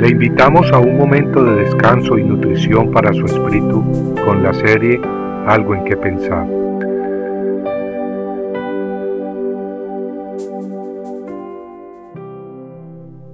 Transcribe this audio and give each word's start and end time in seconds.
Le 0.00 0.08
invitamos 0.08 0.72
a 0.72 0.78
un 0.78 0.96
momento 0.96 1.44
de 1.44 1.56
descanso 1.56 2.16
y 2.16 2.24
nutrición 2.24 2.90
para 2.90 3.12
su 3.12 3.26
espíritu 3.26 4.14
con 4.24 4.42
la 4.42 4.54
serie 4.54 4.98
Algo 5.46 5.74
en 5.74 5.84
que 5.84 5.94
pensar. 5.94 6.48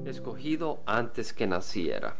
Escogido 0.06 0.80
antes 0.86 1.32
que 1.32 1.46
naciera. 1.46 2.16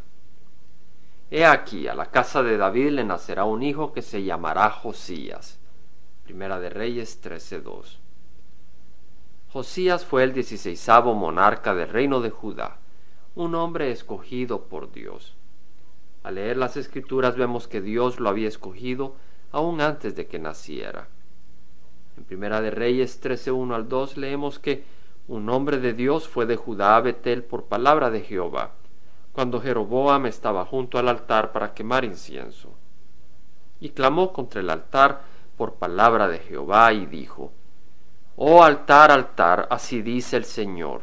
He 1.28 1.44
aquí, 1.44 1.88
a 1.88 1.96
la 1.96 2.06
casa 2.06 2.44
de 2.44 2.56
David 2.56 2.90
le 2.90 3.02
nacerá 3.02 3.42
un 3.46 3.64
hijo 3.64 3.92
que 3.92 4.02
se 4.02 4.22
llamará 4.22 4.70
Josías. 4.70 5.58
Primera 6.22 6.60
de 6.60 6.70
Reyes 6.70 7.20
13:2. 7.20 7.98
Josías 9.48 10.04
fue 10.04 10.22
el 10.22 10.32
dieciséisavo 10.32 11.14
monarca 11.14 11.74
del 11.74 11.88
reino 11.88 12.20
de 12.20 12.30
Judá, 12.30 12.76
un 13.36 13.54
hombre 13.54 13.90
escogido 13.90 14.62
por 14.62 14.90
Dios. 14.92 15.36
Al 16.22 16.36
leer 16.36 16.56
las 16.56 16.78
escrituras 16.78 17.36
vemos 17.36 17.68
que 17.68 17.82
Dios 17.82 18.18
lo 18.18 18.30
había 18.30 18.48
escogido 18.48 19.14
aún 19.52 19.82
antes 19.82 20.16
de 20.16 20.26
que 20.26 20.38
naciera. 20.38 21.08
En 22.16 22.24
Primera 22.24 22.62
de 22.62 22.70
Reyes 22.70 23.20
13:1 23.20 23.74
al 23.74 23.90
2 23.90 24.16
leemos 24.16 24.58
que 24.58 24.84
un 25.28 25.50
hombre 25.50 25.78
de 25.78 25.92
Dios 25.92 26.26
fue 26.26 26.46
de 26.46 26.56
Judá 26.56 26.96
a 26.96 27.02
Betel 27.02 27.44
por 27.44 27.64
palabra 27.64 28.10
de 28.10 28.22
Jehová, 28.22 28.72
cuando 29.32 29.60
Jeroboam 29.60 30.24
estaba 30.24 30.64
junto 30.64 30.98
al 30.98 31.06
altar 31.06 31.52
para 31.52 31.74
quemar 31.74 32.06
incienso. 32.06 32.70
Y 33.80 33.90
clamó 33.90 34.32
contra 34.32 34.60
el 34.62 34.70
altar 34.70 35.20
por 35.58 35.74
palabra 35.74 36.26
de 36.26 36.38
Jehová 36.38 36.94
y 36.94 37.04
dijo, 37.04 37.52
Oh 38.36 38.62
altar, 38.62 39.10
altar, 39.10 39.68
así 39.70 40.00
dice 40.00 40.38
el 40.38 40.46
Señor. 40.46 41.02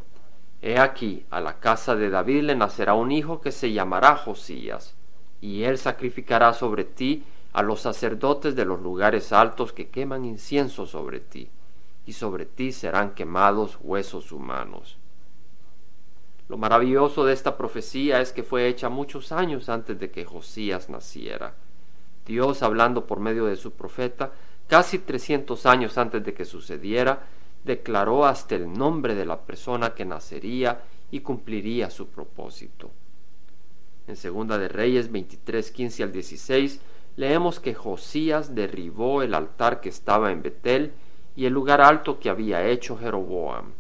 He 0.66 0.80
aquí, 0.80 1.26
a 1.30 1.41
la 1.41 1.59
casa 1.59 1.94
de 1.94 2.09
David 2.09 2.44
le 2.44 2.55
nacerá 2.55 2.94
un 2.94 3.12
hijo 3.12 3.41
que 3.41 3.52
se 3.52 3.73
llamará 3.73 4.16
Josías, 4.16 4.95
y 5.42 5.64
él 5.64 5.78
sacrificará 5.78 6.53
sobre 6.53 6.86
ti 6.86 7.25
a 7.52 7.61
los 7.61 7.81
sacerdotes 7.81 8.56
de 8.56 8.64
los 8.64 8.81
lugares 8.81 9.34
altos 9.34 9.73
que 9.73 9.89
queman 9.89 10.23
incienso 10.23 10.86
sobre 10.86 11.19
ti, 11.19 11.50
y 12.06 12.14
sobre 12.14 12.45
ti 12.45 12.72
serán 12.72 13.14
quemados 13.14 13.78
huesos 13.81 14.31
humanos. 14.31 14.97
Lo 16.47 16.56
maravilloso 16.56 17.25
de 17.25 17.34
esta 17.34 17.58
profecía 17.58 18.22
es 18.22 18.31
que 18.31 18.44
fue 18.44 18.69
hecha 18.69 18.88
muchos 18.88 19.34
años 19.34 19.67
antes 19.67 20.00
de 20.00 20.11
que 20.11 20.23
Josías 20.23 20.89
naciera. 20.89 21.56
Dios, 22.25 22.64
hablando 22.64 23.06
por 23.06 23.19
medio 23.19 23.47
de 23.47 23.58
su 23.58 23.72
profeta, 23.73 24.31
casi 24.69 25.00
300 25.00 25.66
años 25.66 25.97
antes 25.97 26.23
de 26.23 26.34
que 26.34 26.45
sucediera, 26.45 27.23
declaró 27.64 28.25
hasta 28.25 28.56
el 28.56 28.72
nombre 28.72 29.16
de 29.16 29.25
la 29.25 29.42
persona 29.42 29.94
que 29.94 30.06
nacería 30.06 30.81
y 31.11 31.22
cumpliría 31.22 31.89
su 31.89 32.08
propósito. 32.08 32.92
En 34.08 34.16
Segunda 34.16 34.58
de 34.58 34.67
Reyes 34.67 35.11
23, 35.11 35.72
15 35.72 36.03
al 36.03 36.11
16, 36.11 36.81
leemos 37.16 37.59
que 37.59 37.73
Josías 37.73 38.53
derribó 38.56 39.22
el 39.22 39.34
altar 39.34 39.80
que 39.80 39.89
estaba 39.89 40.31
en 40.31 40.41
Betel 40.41 40.91
y 41.36 41.45
el 41.45 41.53
lugar 41.53 41.81
alto 41.81 42.19
que 42.19 42.30
había 42.30 42.67
hecho 42.67 42.97
Jeroboam. 42.97 43.72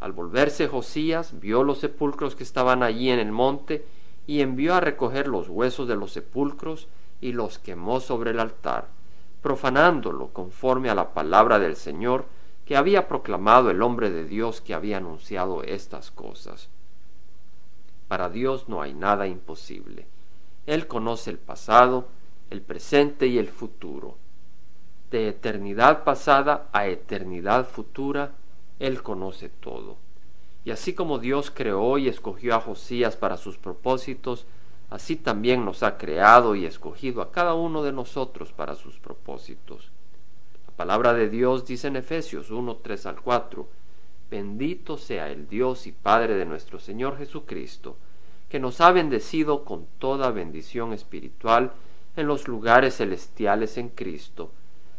Al 0.00 0.12
volverse 0.12 0.66
Josías 0.66 1.38
vio 1.40 1.62
los 1.62 1.78
sepulcros 1.78 2.34
que 2.34 2.44
estaban 2.44 2.82
allí 2.82 3.10
en 3.10 3.18
el 3.18 3.32
monte 3.32 3.84
y 4.26 4.40
envió 4.40 4.74
a 4.74 4.80
recoger 4.80 5.28
los 5.28 5.48
huesos 5.48 5.88
de 5.88 5.96
los 5.96 6.12
sepulcros 6.12 6.88
y 7.20 7.32
los 7.32 7.58
quemó 7.58 8.00
sobre 8.00 8.30
el 8.30 8.40
altar 8.40 8.88
profanándolo 9.42 10.28
conforme 10.28 10.90
a 10.90 10.94
la 10.94 11.14
palabra 11.14 11.58
del 11.58 11.76
Señor 11.76 12.26
que 12.70 12.76
había 12.76 13.08
proclamado 13.08 13.68
el 13.72 13.82
hombre 13.82 14.10
de 14.10 14.22
Dios 14.22 14.60
que 14.60 14.74
había 14.74 14.98
anunciado 14.98 15.64
estas 15.64 16.12
cosas. 16.12 16.68
Para 18.06 18.28
Dios 18.28 18.68
no 18.68 18.80
hay 18.80 18.94
nada 18.94 19.26
imposible. 19.26 20.06
Él 20.66 20.86
conoce 20.86 21.30
el 21.30 21.38
pasado, 21.38 22.06
el 22.48 22.62
presente 22.62 23.26
y 23.26 23.38
el 23.38 23.48
futuro. 23.48 24.18
De 25.10 25.26
eternidad 25.26 26.04
pasada 26.04 26.68
a 26.72 26.86
eternidad 26.86 27.66
futura, 27.66 28.34
Él 28.78 29.02
conoce 29.02 29.48
todo. 29.48 29.96
Y 30.64 30.70
así 30.70 30.94
como 30.94 31.18
Dios 31.18 31.50
creó 31.50 31.98
y 31.98 32.06
escogió 32.06 32.54
a 32.54 32.60
Josías 32.60 33.16
para 33.16 33.36
sus 33.36 33.58
propósitos, 33.58 34.46
así 34.90 35.16
también 35.16 35.64
nos 35.64 35.82
ha 35.82 35.98
creado 35.98 36.54
y 36.54 36.66
escogido 36.66 37.20
a 37.20 37.32
cada 37.32 37.54
uno 37.54 37.82
de 37.82 37.90
nosotros 37.90 38.52
para 38.52 38.76
sus 38.76 39.00
propósitos. 39.00 39.90
La 40.80 40.86
palabra 40.86 41.12
de 41.12 41.28
Dios 41.28 41.66
dice 41.66 41.88
en 41.88 41.96
Efesios 41.96 42.50
1, 42.50 42.76
3 42.76 43.04
al 43.04 43.20
4, 43.20 43.68
Bendito 44.30 44.96
sea 44.96 45.28
el 45.28 45.46
Dios 45.46 45.86
y 45.86 45.92
Padre 45.92 46.36
de 46.36 46.46
nuestro 46.46 46.78
Señor 46.78 47.18
Jesucristo, 47.18 47.98
que 48.48 48.58
nos 48.58 48.80
ha 48.80 48.90
bendecido 48.90 49.66
con 49.66 49.86
toda 49.98 50.30
bendición 50.30 50.94
espiritual 50.94 51.72
en 52.16 52.26
los 52.26 52.48
lugares 52.48 52.96
celestiales 52.96 53.76
en 53.76 53.90
Cristo, 53.90 54.52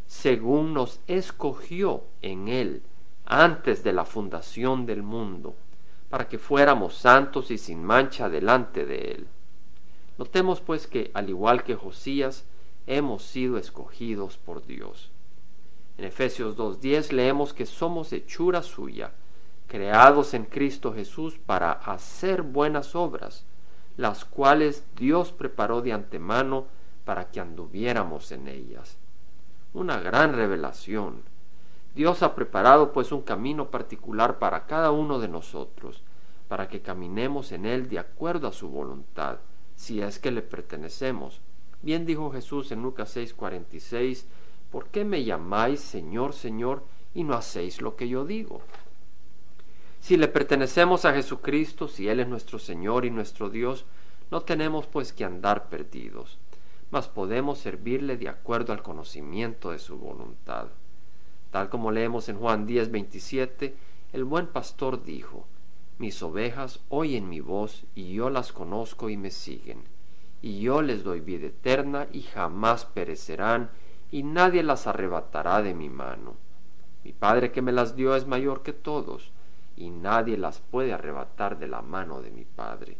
según 0.05 0.75
nos 0.75 0.99
escogió 1.07 2.03
en 2.21 2.47
Él 2.47 2.83
antes 3.25 3.83
de 3.83 3.93
la 3.93 4.05
fundación 4.05 4.85
del 4.85 5.01
mundo, 5.01 5.55
para 6.11 6.29
que 6.29 6.37
fuéramos 6.37 6.93
santos 6.93 7.49
y 7.49 7.57
sin 7.57 7.83
mancha 7.83 8.29
delante 8.29 8.85
de 8.85 9.13
Él 9.13 9.27
Notemos 10.19 10.61
pues 10.61 10.85
que, 10.85 11.09
al 11.15 11.27
igual 11.29 11.63
que 11.63 11.73
Josías, 11.73 12.45
hemos 12.85 13.23
sido 13.23 13.57
escogidos 13.57 14.37
por 14.37 14.63
Dios. 14.67 15.09
En 15.97 16.05
Efesios 16.05 16.57
2.10 16.57 17.11
leemos 17.11 17.53
que 17.53 17.65
somos 17.65 18.11
hechura 18.13 18.63
suya, 18.63 19.11
creados 19.67 20.33
en 20.33 20.45
Cristo 20.45 20.93
Jesús 20.93 21.37
para 21.37 21.71
hacer 21.71 22.41
buenas 22.41 22.95
obras, 22.95 23.45
las 23.97 24.25
cuales 24.25 24.85
Dios 24.95 25.31
preparó 25.31 25.81
de 25.81 25.93
antemano 25.93 26.65
para 27.05 27.29
que 27.29 27.39
anduviéramos 27.39 28.31
en 28.31 28.47
ellas. 28.47 28.97
Una 29.73 29.99
gran 29.99 30.33
revelación. 30.33 31.23
Dios 31.95 32.23
ha 32.23 32.35
preparado 32.35 32.93
pues 32.93 33.11
un 33.11 33.21
camino 33.21 33.69
particular 33.69 34.39
para 34.39 34.65
cada 34.65 34.91
uno 34.91 35.19
de 35.19 35.27
nosotros, 35.27 36.03
para 36.47 36.67
que 36.67 36.81
caminemos 36.81 37.51
en 37.51 37.65
él 37.65 37.89
de 37.89 37.99
acuerdo 37.99 38.47
a 38.47 38.53
su 38.53 38.69
voluntad 38.69 39.39
si 39.75 40.01
es 40.01 40.19
que 40.19 40.31
le 40.31 40.41
pertenecemos. 40.41 41.41
Bien 41.81 42.05
dijo 42.05 42.31
Jesús 42.31 42.71
en 42.71 42.83
Lucas 42.83 43.15
6:46, 43.15 44.25
¿por 44.71 44.87
qué 44.87 45.05
me 45.05 45.23
llamáis 45.23 45.81
Señor, 45.81 46.33
Señor, 46.33 46.83
y 47.13 47.23
no 47.23 47.33
hacéis 47.33 47.81
lo 47.81 47.95
que 47.95 48.07
yo 48.07 48.25
digo? 48.25 48.61
Si 49.99 50.17
le 50.17 50.27
pertenecemos 50.27 51.05
a 51.05 51.13
Jesucristo, 51.13 51.87
si 51.87 52.07
Él 52.07 52.19
es 52.19 52.27
nuestro 52.27 52.57
Señor 52.57 53.05
y 53.05 53.11
nuestro 53.11 53.49
Dios, 53.49 53.85
no 54.31 54.41
tenemos 54.41 54.87
pues 54.87 55.13
que 55.13 55.25
andar 55.25 55.69
perdidos, 55.69 56.39
mas 56.89 57.07
podemos 57.07 57.59
servirle 57.59 58.17
de 58.17 58.29
acuerdo 58.29 58.73
al 58.73 58.81
conocimiento 58.81 59.71
de 59.71 59.79
su 59.79 59.97
voluntad. 59.97 60.69
Tal 61.51 61.69
como 61.69 61.91
leemos 61.91 62.29
en 62.29 62.37
Juan 62.37 62.65
10:27, 62.65 63.75
el 64.13 64.23
buen 64.23 64.47
pastor 64.47 65.03
dijo, 65.03 65.45
mis 65.99 66.23
ovejas 66.23 66.79
oyen 66.89 67.29
mi 67.29 67.41
voz 67.41 67.83
y 67.93 68.13
yo 68.13 68.31
las 68.31 68.51
conozco 68.51 69.09
y 69.09 69.17
me 69.17 69.29
siguen. 69.29 69.83
Y 70.41 70.61
yo 70.61 70.81
les 70.81 71.03
doy 71.03 71.19
vida 71.19 71.47
eterna 71.47 72.07
y 72.11 72.23
jamás 72.23 72.85
perecerán 72.85 73.69
y 74.11 74.23
nadie 74.23 74.61
las 74.61 74.87
arrebatará 74.87 75.61
de 75.61 75.73
mi 75.73 75.89
mano. 75.89 76.35
Mi 77.03 77.13
Padre 77.13 77.51
que 77.51 77.61
me 77.61 77.71
las 77.71 77.95
dio 77.95 78.15
es 78.15 78.27
mayor 78.27 78.61
que 78.61 78.73
todos 78.73 79.31
y 79.77 79.89
nadie 79.89 80.37
las 80.37 80.59
puede 80.59 80.93
arrebatar 80.93 81.57
de 81.57 81.67
la 81.67 81.81
mano 81.81 82.21
de 82.21 82.29
mi 82.29 82.43
Padre. 82.43 82.97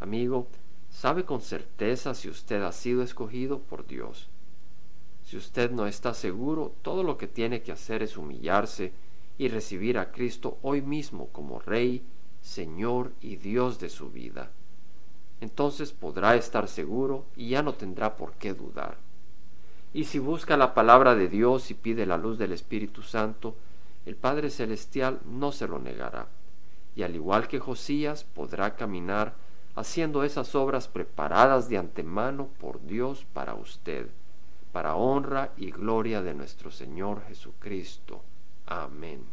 Amigo, 0.00 0.46
¿sabe 0.90 1.24
con 1.24 1.40
certeza 1.40 2.14
si 2.14 2.28
usted 2.28 2.62
ha 2.62 2.72
sido 2.72 3.02
escogido 3.02 3.58
por 3.58 3.86
Dios? 3.86 4.28
Si 5.24 5.36
usted 5.36 5.70
no 5.70 5.86
está 5.86 6.14
seguro, 6.14 6.74
todo 6.82 7.02
lo 7.02 7.18
que 7.18 7.26
tiene 7.26 7.62
que 7.62 7.72
hacer 7.72 8.02
es 8.02 8.16
humillarse 8.16 8.92
y 9.36 9.48
recibir 9.48 9.98
a 9.98 10.12
Cristo 10.12 10.58
hoy 10.62 10.82
mismo 10.82 11.28
como 11.32 11.58
Rey, 11.58 12.04
Señor 12.40 13.12
y 13.20 13.36
Dios 13.36 13.80
de 13.80 13.88
su 13.88 14.10
vida. 14.10 14.50
Entonces 15.40 15.92
podrá 15.92 16.36
estar 16.36 16.68
seguro 16.68 17.26
y 17.34 17.50
ya 17.50 17.62
no 17.62 17.74
tendrá 17.74 18.16
por 18.16 18.34
qué 18.34 18.54
dudar. 18.54 18.98
Y 19.94 20.04
si 20.04 20.18
busca 20.18 20.56
la 20.56 20.74
palabra 20.74 21.14
de 21.14 21.28
Dios 21.28 21.70
y 21.70 21.74
pide 21.74 22.04
la 22.04 22.18
luz 22.18 22.36
del 22.36 22.52
Espíritu 22.52 23.02
Santo, 23.02 23.54
el 24.04 24.16
Padre 24.16 24.50
Celestial 24.50 25.20
no 25.24 25.52
se 25.52 25.68
lo 25.68 25.78
negará, 25.78 26.26
y 26.96 27.04
al 27.04 27.14
igual 27.14 27.46
que 27.46 27.60
Josías 27.60 28.24
podrá 28.24 28.74
caminar 28.74 29.34
haciendo 29.76 30.24
esas 30.24 30.54
obras 30.56 30.88
preparadas 30.88 31.68
de 31.68 31.78
antemano 31.78 32.48
por 32.58 32.84
Dios 32.84 33.24
para 33.32 33.54
usted, 33.54 34.08
para 34.72 34.96
honra 34.96 35.52
y 35.56 35.70
gloria 35.70 36.22
de 36.22 36.34
nuestro 36.34 36.72
Señor 36.72 37.22
Jesucristo. 37.28 38.20
Amén. 38.66 39.24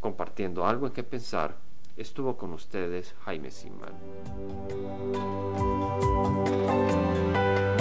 Compartiendo 0.00 0.66
algo 0.66 0.86
en 0.86 0.92
que 0.92 1.02
pensar, 1.02 1.56
estuvo 1.96 2.36
con 2.36 2.52
ustedes 2.52 3.14
Jaime 3.24 3.50
Simán. 3.50 3.92